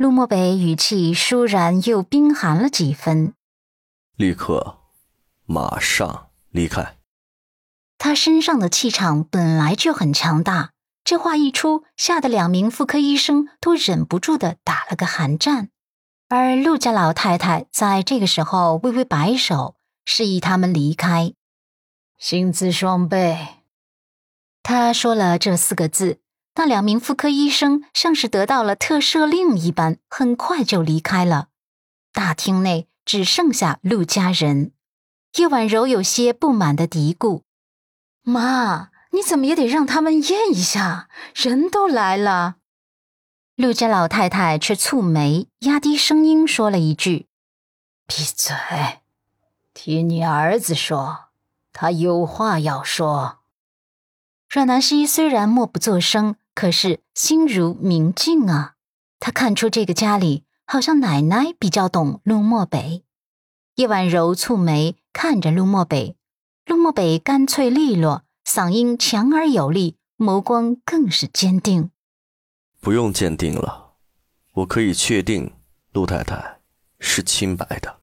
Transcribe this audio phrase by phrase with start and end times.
[0.00, 3.34] 陆漠北语气倏然又冰寒了几分。
[4.16, 4.78] 立刻，
[5.44, 6.96] 马上离开。
[7.98, 10.72] 他身上的气场本来就很强大，
[11.04, 15.68] 这话一出，吓得两名妇科医生都忍不住的打了个寒战。
[16.30, 19.76] 而陆家老太太在这个时候微微摆手，
[20.06, 21.34] 示意他们离开。
[22.16, 23.36] 薪资双倍。
[24.62, 26.20] 他说了这四个字，
[26.54, 31.48] 那两名妇科医生像是得到了特赦令一般，很快就离开了。
[32.12, 34.72] 大厅内只剩下陆家人。
[35.36, 37.42] 叶婉柔有些不满的嘀咕。
[38.22, 42.56] 妈，你怎么也得让他们验一下，人都来了。
[43.54, 47.28] 陆家老太太却蹙眉，压低声音说了一句
[48.06, 48.56] ：“闭嘴，
[49.72, 51.26] 听你儿子说，
[51.72, 53.38] 他有话要说。”
[54.50, 58.74] 阮南希虽然默不作声，可是心如明镜啊。
[59.18, 63.02] 他看出这个家里好像奶奶比较懂陆漠北。
[63.76, 66.18] 叶婉柔蹙眉看着陆漠北。
[66.66, 71.90] 陆漠北干脆利落，嗓音强而有力，眸光更是坚定。
[72.78, 73.94] 不用鉴定了，
[74.52, 75.54] 我可以确定
[75.92, 76.60] 陆太太
[76.98, 78.00] 是清白的。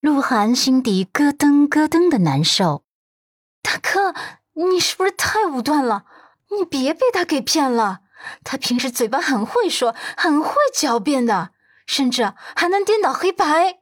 [0.00, 2.84] 鹿晗心底咯噔咯噔的难受。
[3.62, 4.14] 大哥，
[4.54, 6.04] 你是不是太武断了？
[6.56, 8.00] 你别被他给骗了。
[8.42, 11.50] 他平时嘴巴很会说，很会狡辩的，
[11.86, 13.80] 甚至还能颠倒黑白。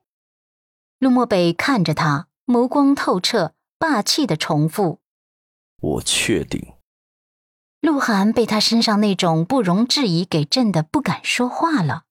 [0.98, 3.52] 陆漠北看着他，眸光透彻。
[3.78, 5.00] 霸气的重复
[5.78, 6.72] ：“我确定。”
[7.80, 12.04] 鹿晗被他身上那种不容置疑给震得不敢说话了。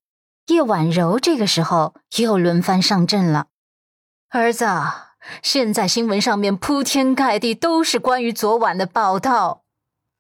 [0.46, 3.48] 叶婉柔这个时候又轮番上阵了
[4.30, 4.68] ：“儿子，
[5.42, 9.65] 现在新闻上面铺天盖地都是关于昨晚的报道，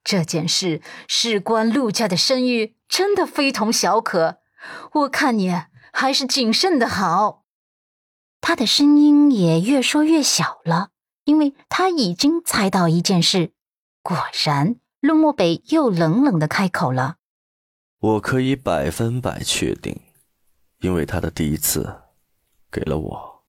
[0.05, 4.37] 这件事事关陆家的声誉，真的非同小可。
[4.93, 5.53] 我看你
[5.91, 7.43] 还是谨慎的好。”
[8.39, 10.91] 他的声音也越说越小了。
[11.25, 13.51] 因为他已经猜到一件事，
[14.03, 14.15] 果
[14.45, 17.15] 然，陆漠北又冷冷的开口了
[17.97, 19.99] ：“我可以百分百确定，
[20.81, 22.03] 因为他的第一次
[22.71, 23.43] 给了我。”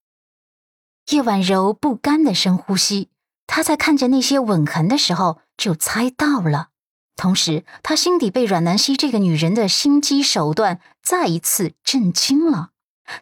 [1.12, 3.10] 叶婉柔不甘的深呼吸，
[3.46, 6.68] 她在看着那些吻痕的时候就猜到了，
[7.16, 12.70] 同时，他心底被阮南希这个女人的心机手段再一次震惊了。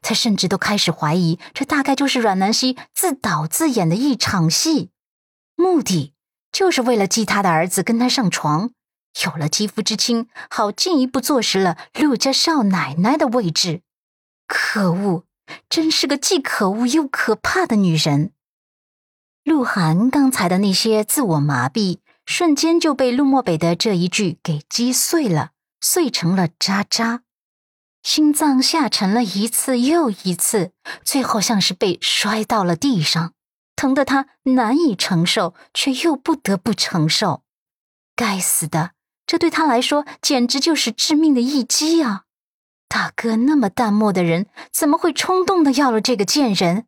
[0.00, 4.91] 他甚至都开始怀疑，这大概就是阮南希自导自演的一场戏，
[5.56, 6.15] 目的
[6.50, 8.71] 就是为了激他的儿子跟他上床，
[9.27, 13.83] 有了肌肤之亲，好进一步坐实了陆家少奶奶的位置。
[14.49, 15.25] 可恶，
[15.69, 18.33] 真是个既可恶又可怕的女人。
[19.44, 27.23] 鹿晗刚才的那些自我麻痹，瞬间就被陆漠北的这一句给击碎了，碎成了渣渣。
[28.03, 30.73] 心脏下沉了一次又一次，
[31.05, 33.33] 最后像是被摔到了地上，
[33.77, 37.43] 疼得他难以承受，却又不得不承受。
[38.15, 38.93] 该死的，
[39.27, 42.25] 这对他来说简直就是致命的一击啊！
[42.89, 46.87] 大哥那么淡漠的人，怎么会冲动的要了这个贱人？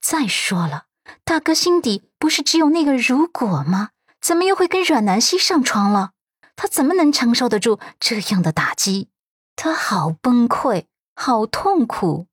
[0.00, 0.84] 再说了，
[1.24, 3.90] 大哥心底不是只有那个如果吗？
[4.20, 6.12] 怎么又会跟阮南希上床了？
[6.56, 9.08] 他怎么能承受得住这样的打击？
[9.56, 12.26] 他好崩溃，好痛苦。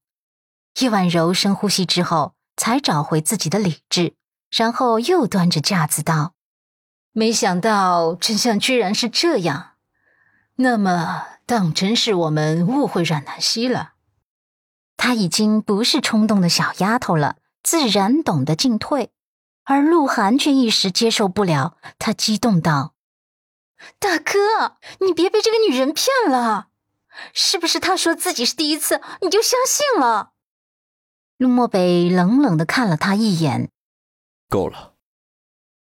[0.80, 4.16] 叶婉柔深呼吸之后，才找回自己的理智，
[4.52, 6.34] 然后又端着架子道
[7.14, 9.72] ：“没想到真相居然是这样，
[10.58, 13.94] 那么当真是我们误会阮南希了。
[14.98, 19.12] 她已经不是冲动的小丫头了，自然懂得进退。
[19.70, 22.96] 而鹿晗却一时接受不了，他激动道
[24.00, 26.70] ：‘大哥，你别被这个女人骗了。’”
[27.34, 30.34] 是不是她说自己是第一次，你就相信了？
[31.38, 33.72] 陆漠北冷冷的看了他一眼，
[34.48, 34.94] 够了。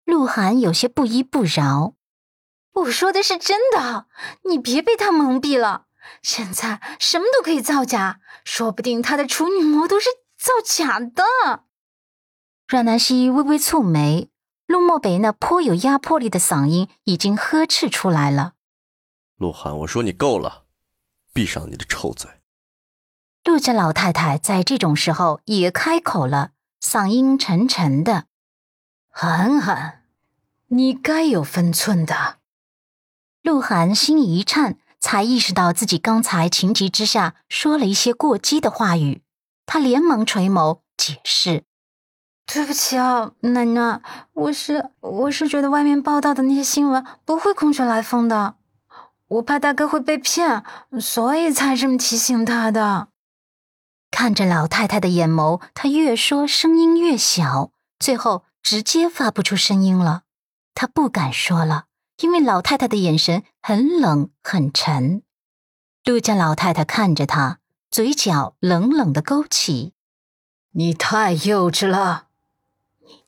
[0.05, 1.95] 鹿晗有些不依不饶
[2.75, 4.07] ：“我说的是真的，
[4.45, 5.87] 你别被他蒙蔽了。
[6.23, 11.64] 现在什么都可以造假，说不定他的处女膜都是造假的。”
[12.67, 14.31] 阮南希微微蹙眉，
[14.67, 18.55] 陆漠北那颇有压迫力的嗓音已经呵斥出来了
[19.37, 20.65] ：“鹿晗，我说你够了。”
[21.35, 22.31] 闭上你的臭嘴！
[23.45, 28.27] 陆家老太太在这种时候也开口了，嗓音沉沉的
[29.11, 30.05] ：“涵涵，
[30.69, 32.39] 你该有分寸的。”
[33.43, 39.23] 鹿晗心一颤，才意识到自己刚才情急之下说了一些过激的话语，
[39.67, 41.65] 他连忙垂眸解释
[42.47, 44.01] ：“对不起啊，奶奶，
[44.33, 48.57] 我是我是觉得外面报道的那些新闻不会空穴来风的。”
[49.27, 50.63] 我怕大哥会被骗，
[51.01, 53.09] 所以才这么提醒他的。
[54.11, 60.23] 看着老太太的眼眸，她越说声音越小，最后直接发不出声音了。
[60.75, 61.87] 她不敢说了，
[62.19, 65.23] 因为老太太的眼神很冷很沉。
[66.05, 67.59] 陆家老太太看着他，
[67.91, 69.95] 嘴角冷冷的勾起
[70.73, 72.27] ：“你太幼稚了，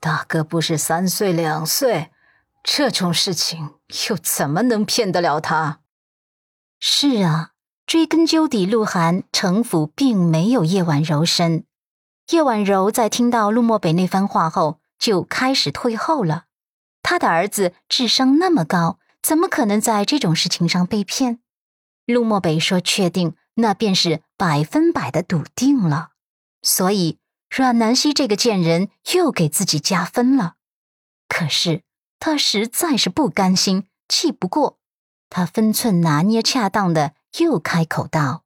[0.00, 2.10] 大哥不是三岁两岁，
[2.62, 3.75] 这种事情
[4.08, 5.81] 又怎么能骗得了他？”
[6.78, 7.52] 是啊，
[7.87, 11.64] 追根究底，鹿晗城府并没有叶婉柔深。
[12.31, 16.44] 叶婉柔在听到陆漠北那番话后，就开始退后了。
[17.02, 21.38] 他的儿子智商那么高，怎么可能在这种事情上被骗？
[22.04, 26.10] 陆漠北说：“确定，那便是百分百的笃定了。”
[26.62, 30.54] 所以阮南希这个贱人又给自己加分了。
[31.28, 31.82] 可是
[32.19, 34.78] 他实在是不甘心，气不过。
[35.28, 38.44] 他分寸拿捏恰当的，又开口道：“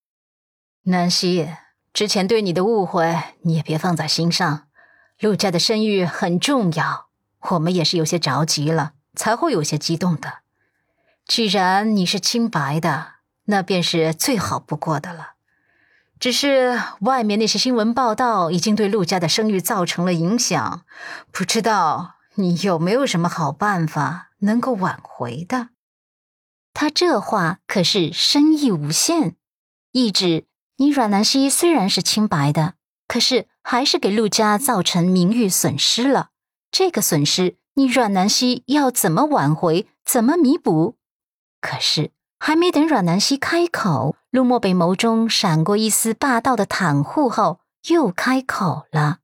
[0.84, 1.48] 南希，
[1.92, 4.68] 之前对你的误会，你也别放在心上。
[5.18, 7.08] 陆家的声誉很重要，
[7.50, 10.38] 我们也是有些着急了，才会有些激动的。
[11.26, 15.34] 既然你是清白的，那便是最好不过的了。
[16.20, 20.82] 只是外面那些新闻报道已经对陆家的声誉造成了影响，
[21.32, 25.70] 不知道你有没有什么好办法能够挽回的？”
[26.74, 29.34] 他这话可是深意无限，
[29.92, 30.44] 意指
[30.76, 32.74] 你阮南希虽然是清白的，
[33.08, 36.28] 可是还是给陆家造成名誉损失了。
[36.70, 40.96] 这个损失，你阮南希要怎么挽回，怎么弥补？
[41.60, 42.12] 可是
[42.42, 47.60] 还没等阮南希开口，陆漠北眸中闪过一丝霸道的袒护后，
[47.90, 49.18] 又开口了。